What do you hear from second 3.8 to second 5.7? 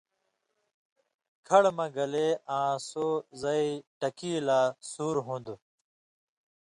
ٹِکئ لا سُور ہُون٘دیۡ۔